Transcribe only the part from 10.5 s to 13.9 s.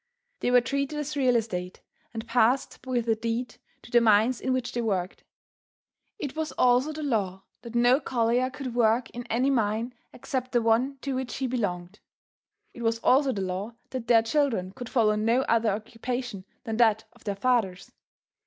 the one to which he belonged. It was also the law